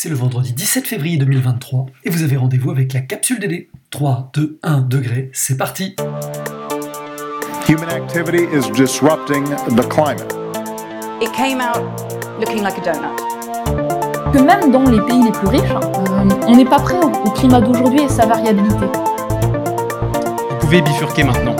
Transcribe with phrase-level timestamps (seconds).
[0.00, 3.66] C'est le vendredi 17 février 2023 et vous avez rendez-vous avec la capsule DD.
[3.90, 5.96] 3, 2, 1 degré, c'est parti
[7.68, 10.32] Human activity is disrupting the climate.
[11.20, 11.82] It came out
[12.38, 14.32] looking like a donut.
[14.32, 17.60] que même dans les pays les plus riches, euh, on n'est pas prêt au climat
[17.60, 18.86] d'aujourd'hui et sa variabilité.
[20.48, 21.56] Vous pouvez bifurquer maintenant.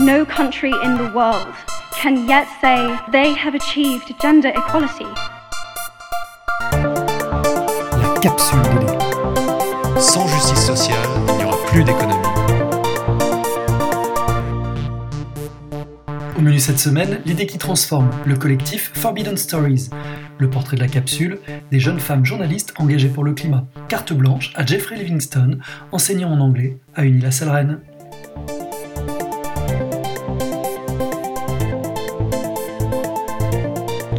[0.00, 1.46] No country in the world
[1.92, 5.04] can yet say they have achieved gender equality.
[6.72, 10.00] La capsule DD.
[10.00, 10.96] Sans justice sociale,
[11.28, 12.16] il n'y aura plus d'économie.
[16.38, 19.90] Au menu cette semaine, l'idée qui transforme, le collectif Forbidden Stories,
[20.38, 24.50] le portrait de la capsule, des jeunes femmes journalistes engagées pour le climat, carte blanche
[24.54, 25.58] à Jeffrey Livingston,
[25.92, 27.80] enseignant en anglais à Unis-la-Salle-Rennes.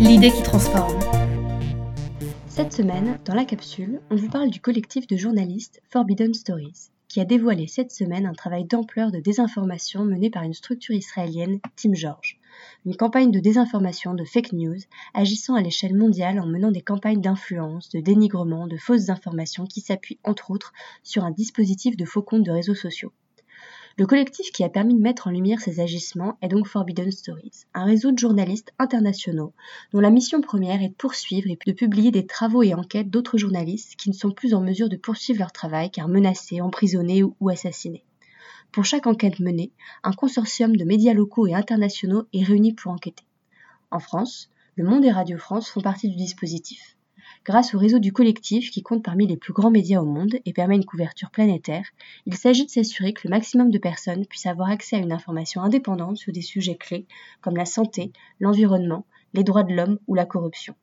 [0.01, 0.99] L'idée qui transforme.
[2.47, 7.21] Cette semaine, dans la capsule, on vous parle du collectif de journalistes Forbidden Stories, qui
[7.21, 11.93] a dévoilé cette semaine un travail d'ampleur de désinformation mené par une structure israélienne, Team
[11.93, 12.39] George.
[12.83, 14.79] Une campagne de désinformation, de fake news,
[15.13, 19.81] agissant à l'échelle mondiale en menant des campagnes d'influence, de dénigrement, de fausses informations qui
[19.81, 23.13] s'appuient entre autres sur un dispositif de faux comptes de réseaux sociaux.
[23.97, 27.65] Le collectif qui a permis de mettre en lumière ces agissements est donc Forbidden Stories,
[27.73, 29.53] un réseau de journalistes internationaux
[29.91, 33.37] dont la mission première est de poursuivre et de publier des travaux et enquêtes d'autres
[33.37, 37.49] journalistes qui ne sont plus en mesure de poursuivre leur travail car menacés, emprisonnés ou
[37.49, 38.05] assassinés.
[38.71, 43.25] Pour chaque enquête menée, un consortium de médias locaux et internationaux est réuni pour enquêter.
[43.91, 46.95] En France, Le Monde et Radio France font partie du dispositif.
[47.43, 50.53] Grâce au réseau du collectif qui compte parmi les plus grands médias au monde et
[50.53, 51.85] permet une couverture planétaire,
[52.27, 55.61] il s'agit de s'assurer que le maximum de personnes puissent avoir accès à une information
[55.61, 57.07] indépendante sur des sujets clés
[57.41, 60.75] comme la santé, l'environnement, les droits de l'homme ou la corruption.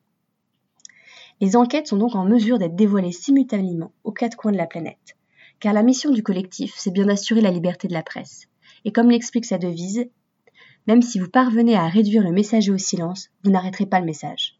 [1.41, 5.17] Les enquêtes sont donc en mesure d'être dévoilées simultanément aux quatre coins de la planète.
[5.61, 8.49] Car la mission du collectif, c'est bien d'assurer la liberté de la presse.
[8.85, 10.09] Et comme l'explique sa devise,
[10.89, 14.59] même si vous parvenez à réduire le messager au silence, vous n'arrêterez pas le message.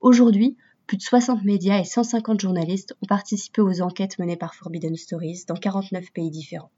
[0.00, 4.96] Aujourd'hui, plus de 60 médias et 150 journalistes ont participé aux enquêtes menées par Forbidden
[4.96, 6.70] Stories dans 49 pays différents.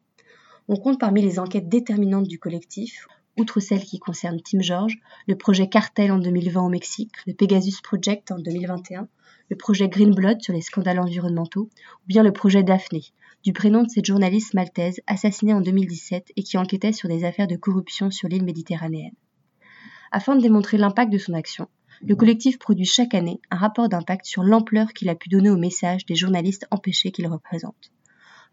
[0.68, 3.08] On compte parmi les enquêtes déterminantes du collectif,
[3.38, 7.80] outre celles qui concernent Team George, le projet Cartel en 2020 au Mexique, le Pegasus
[7.82, 9.08] Project en 2021,
[9.50, 13.02] le projet Green Blood sur les scandales environnementaux, ou bien le projet Daphné,
[13.44, 17.46] du prénom de cette journaliste maltaise assassinée en 2017 et qui enquêtait sur des affaires
[17.46, 19.14] de corruption sur l'île méditerranéenne.
[20.10, 21.68] Afin de démontrer l'impact de son action,
[22.02, 25.56] le collectif produit chaque année un rapport d'impact sur l'ampleur qu'il a pu donner au
[25.56, 27.92] message des journalistes empêchés qu'il représente.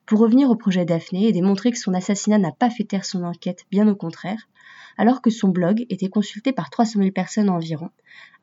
[0.05, 3.23] Pour revenir au projet Daphné et démontrer que son assassinat n'a pas fait taire son
[3.23, 4.49] enquête, bien au contraire,
[4.97, 7.89] alors que son blog était consulté par 300 000 personnes environ,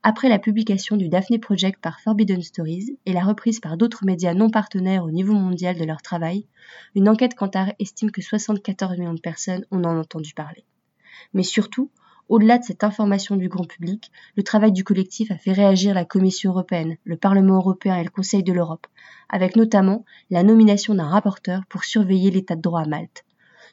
[0.03, 4.33] après la publication du Daphné Project par Forbidden Stories et la reprise par d'autres médias
[4.33, 6.47] non partenaires au niveau mondial de leur travail,
[6.95, 10.65] une enquête Kantar estime que 74 millions de personnes en ont entendu parler.
[11.35, 11.91] Mais surtout,
[12.31, 16.05] au-delà de cette information du grand public, le travail du collectif a fait réagir la
[16.05, 18.87] Commission européenne, le Parlement européen et le Conseil de l'Europe,
[19.29, 23.25] avec notamment la nomination d'un rapporteur pour surveiller l'état de droit à Malte.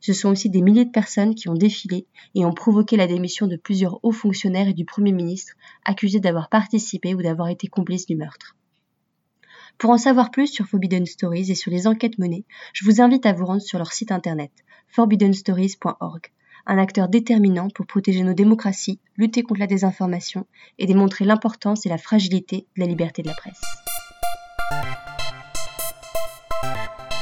[0.01, 3.45] Ce sont aussi des milliers de personnes qui ont défilé et ont provoqué la démission
[3.45, 5.53] de plusieurs hauts fonctionnaires et du Premier ministre
[5.85, 8.56] accusés d'avoir participé ou d'avoir été complices du meurtre.
[9.78, 13.28] Pour en savoir plus sur Forbidden Stories et sur les enquêtes menées, je vous invite
[13.28, 14.51] à vous rendre sur leur site internet
[14.88, 16.31] forbiddenstories.org
[16.67, 20.45] un acteur déterminant pour protéger nos démocraties, lutter contre la désinformation
[20.78, 23.61] et démontrer l'importance et la fragilité de la liberté de la presse.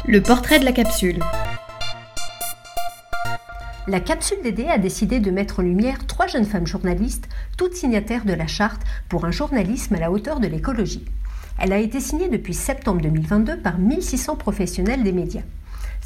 [0.07, 1.19] Le portrait de la capsule.
[3.88, 8.25] La capsule DD a décidé de mettre en lumière trois jeunes femmes journalistes, toutes signataires
[8.25, 11.05] de la charte pour un journalisme à la hauteur de l'écologie.
[11.59, 15.44] Elle a été signée depuis septembre 2022 par 1600 professionnels des médias.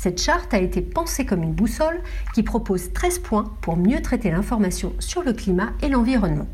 [0.01, 1.99] Cette charte a été pensée comme une boussole
[2.33, 6.47] qui propose 13 points pour mieux traiter l'information sur le climat et l'environnement.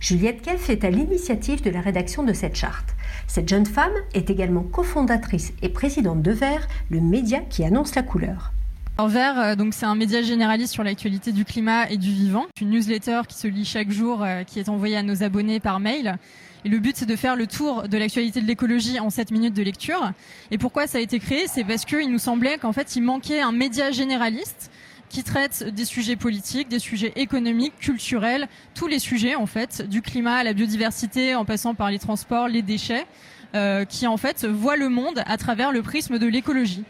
[0.00, 2.96] Juliette Keff est à l'initiative de la rédaction de cette charte.
[3.28, 8.02] Cette jeune femme est également cofondatrice et présidente de Vert, le média qui annonce la
[8.02, 8.50] couleur.
[8.98, 12.46] Alors Vert, euh, donc c'est un média généraliste sur l'actualité du climat et du vivant,
[12.60, 15.78] une newsletter qui se lit chaque jour, euh, qui est envoyée à nos abonnés par
[15.78, 16.18] mail.
[16.64, 19.62] Le but, c'est de faire le tour de l'actualité de l'écologie en 7 minutes de
[19.62, 20.12] lecture.
[20.50, 21.46] Et pourquoi ça a été créé?
[21.46, 24.70] C'est parce qu'il nous semblait qu'en fait, il manquait un média généraliste
[25.08, 30.02] qui traite des sujets politiques, des sujets économiques, culturels, tous les sujets en fait, du
[30.02, 33.06] climat à la biodiversité, en passant par les transports, les déchets,
[33.54, 36.84] euh, qui en fait voit le monde à travers le prisme de l'écologie.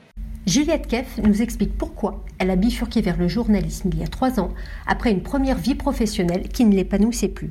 [0.47, 4.41] Juliette Keff nous explique pourquoi elle a bifurqué vers le journalisme il y a trois
[4.41, 4.53] ans,
[4.87, 7.51] après une première vie professionnelle qui ne l'épanouissait plus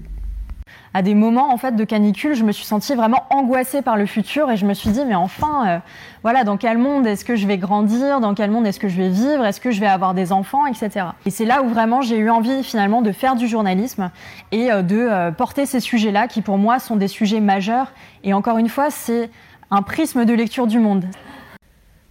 [0.94, 4.06] à des moments en fait de canicule, je me suis sentie vraiment angoissée par le
[4.06, 5.80] futur et je me suis dit mais enfin euh,
[6.24, 8.98] voilà dans quel monde est-ce que je vais grandir, dans quel monde est-ce que je
[8.98, 11.08] vais vivre, est-ce que je vais avoir des enfants, etc.
[11.26, 14.12] Et c'est là où vraiment j'ai eu envie finalement de faire du journalisme
[14.52, 17.92] et euh, de euh, porter ces sujets-là qui pour moi sont des sujets majeurs
[18.24, 19.30] et encore une fois c'est
[19.72, 21.06] un prisme de lecture du monde.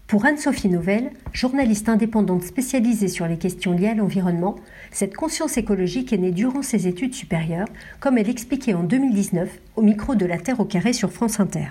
[0.09, 4.57] Pour Anne-Sophie Novelle, journaliste indépendante spécialisée sur les questions liées à l'environnement,
[4.91, 7.69] cette conscience écologique est née durant ses études supérieures,
[8.01, 11.67] comme elle expliquait en 2019 au micro de La Terre au carré sur France Inter.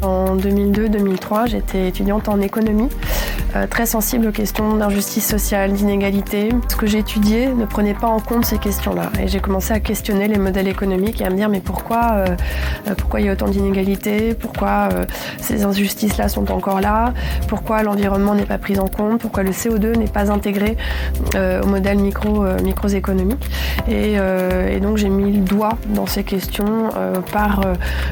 [0.00, 2.88] En 2002-2003, j'étais étudiante en économie,
[3.70, 6.48] très sensible aux questions d'injustice sociale, d'inégalité.
[6.68, 9.10] Ce que j'étudiais ne prenait pas en compte ces questions-là.
[9.20, 12.26] Et j'ai commencé à questionner les modèles économiques et à me dire mais pourquoi, euh,
[12.88, 14.34] euh, pourquoi il y a autant d'inégalités?
[14.34, 14.88] Pourquoi
[15.38, 17.12] ces injustices-là sont encore là?
[17.48, 19.20] Pourquoi l'environnement n'est pas pris en compte?
[19.20, 20.76] Pourquoi le CO2 n'est pas intégré
[21.34, 23.48] au modèle micro, microéconomique?
[23.88, 26.90] Et, et, donc j'ai mis le doigt dans ces questions
[27.32, 27.62] par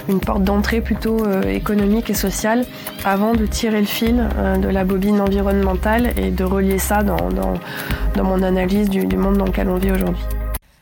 [0.08, 2.64] une porte d'entrée plutôt économique et sociale
[3.04, 7.17] avant de tirer le fil euh, de la bobine environnementale et de relier ça dans,
[8.23, 10.23] mon analyse du, du monde dans lequel on vit aujourd'hui.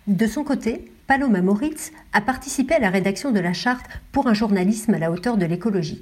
[0.08, 4.35] De son côté, Paloma Moritz a participé à la rédaction de la charte pour un
[4.35, 6.00] journalisme à la hauteur de l'écologie.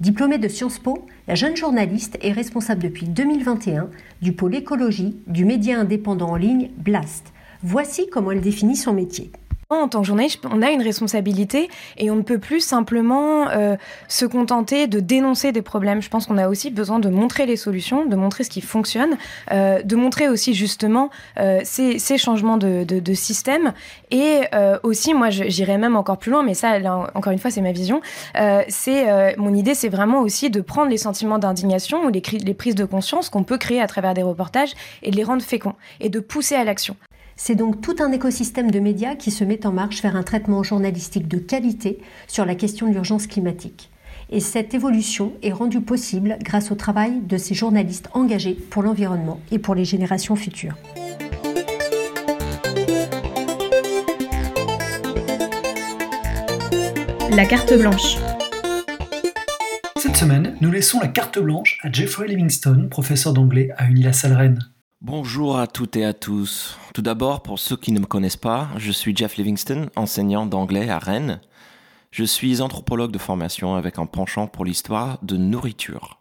[0.00, 3.88] Diplômée de Sciences Po, la jeune journaliste est responsable depuis 2021
[4.20, 7.32] du pôle écologie du média indépendant en ligne Blast.
[7.62, 9.30] Voici comment elle définit son métier.
[9.68, 13.74] En tant que journaliste, on a une responsabilité et on ne peut plus simplement euh,
[14.06, 16.00] se contenter de dénoncer des problèmes.
[16.00, 19.18] Je pense qu'on a aussi besoin de montrer les solutions, de montrer ce qui fonctionne,
[19.50, 21.10] euh, de montrer aussi justement
[21.40, 23.72] euh, ces, changements de, système.
[24.12, 24.42] Et
[24.84, 27.72] aussi, moi, j'irais même encore plus loin, mais ça, là, encore une fois, c'est ma
[27.72, 28.00] vision.
[28.68, 32.74] C'est mon idée, c'est vraiment aussi de prendre les sentiments d'indignation ou les, les prises
[32.74, 36.08] de conscience qu'on peut créer à travers des reportages et de les rendre féconds et
[36.08, 36.96] de pousser à l'action.
[37.38, 40.62] C'est donc tout un écosystème de médias qui se met en marche vers un traitement
[40.62, 43.90] journalistique de qualité sur la question de l'urgence climatique.
[44.30, 49.38] Et cette évolution est rendue possible grâce au travail de ces journalistes engagés pour l'environnement
[49.52, 50.76] et pour les générations futures.
[57.32, 58.16] La carte blanche.
[59.98, 64.60] Cette semaine, nous laissons la carte blanche à Jeffrey Livingstone, professeur d'anglais à Unilassal Rennes.
[65.02, 66.78] Bonjour à toutes et à tous.
[66.96, 70.88] Tout d'abord, pour ceux qui ne me connaissent pas, je suis Jeff Livingston, enseignant d'anglais
[70.88, 71.42] à Rennes.
[72.10, 76.18] Je suis anthropologue de formation avec un penchant pour l'histoire de nourriture.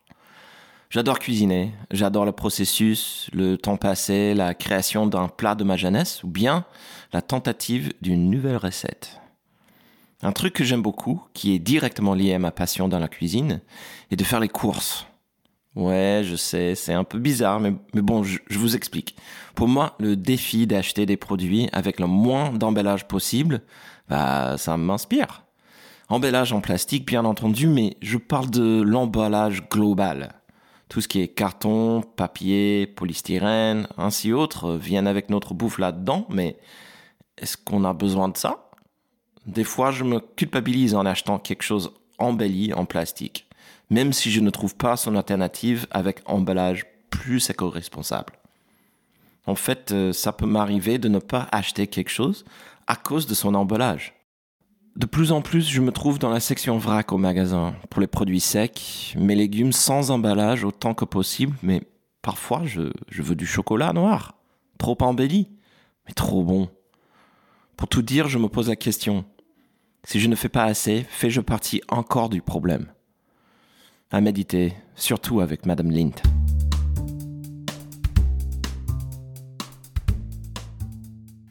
[0.90, 6.22] J'adore cuisiner, j'adore le processus, le temps passé, la création d'un plat de ma jeunesse
[6.26, 6.66] ou bien
[7.14, 9.22] la tentative d'une nouvelle recette.
[10.24, 13.62] Un truc que j'aime beaucoup, qui est directement lié à ma passion dans la cuisine,
[14.12, 15.08] est de faire les courses.
[15.76, 19.16] Ouais, je sais, c'est un peu bizarre, mais, bon, je, vous explique.
[19.56, 23.62] Pour moi, le défi d'acheter des produits avec le moins d'emballage possible,
[24.08, 25.44] bah, ça m'inspire.
[26.08, 30.36] Emballage en plastique, bien entendu, mais je parle de l'emballage global.
[30.88, 36.58] Tout ce qui est carton, papier, polystyrène, ainsi autres, viennent avec notre bouffe là-dedans, mais
[37.38, 38.70] est-ce qu'on a besoin de ça?
[39.46, 43.45] Des fois, je me culpabilise en achetant quelque chose embelli en plastique
[43.90, 48.34] même si je ne trouve pas son alternative avec emballage plus éco-responsable.
[49.48, 52.46] En fait, euh, ça peut m'arriver de ne pas acheter quelque chose
[52.88, 54.14] à cause de son emballage.
[54.96, 58.08] De plus en plus, je me trouve dans la section vrac au magasin pour les
[58.08, 61.82] produits secs, mes légumes sans emballage autant que possible, mais
[62.22, 64.36] parfois je, je veux du chocolat noir,
[64.78, 65.50] trop embelli,
[66.08, 66.70] mais trop bon.
[67.76, 69.26] Pour tout dire, je me pose la question,
[70.06, 72.88] si je ne fais pas assez, fais-je partie encore du problème?
[74.12, 76.35] À méditer, surtout avec Madame Lint.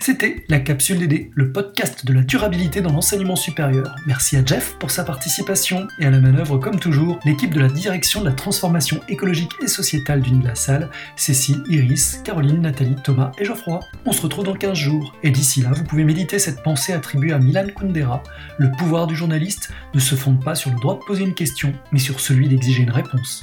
[0.06, 3.96] C'était la capsule DD, le podcast de la durabilité dans l'enseignement supérieur.
[4.06, 7.70] Merci à Jeff pour sa participation et à la manœuvre comme toujours l'équipe de la
[7.70, 13.32] direction de la transformation écologique et sociétale d'une la salle, Cécile, Iris, Caroline, Nathalie, Thomas
[13.38, 13.80] et Geoffroy.
[14.04, 17.32] On se retrouve dans 15 jours et d'ici là, vous pouvez méditer cette pensée attribuée
[17.32, 18.22] à Milan Kundera.
[18.58, 21.72] Le pouvoir du journaliste ne se fonde pas sur le droit de poser une question,
[21.92, 23.42] mais sur celui d'exiger une réponse.